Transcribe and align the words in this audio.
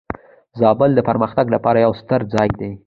زابل 0.59 0.89
د 0.95 0.99
پرمختګ 1.09 1.45
لپاره 1.55 1.77
یو 1.85 1.93
ستر 2.01 2.19
ځای 2.33 2.49
دی. 2.59 2.71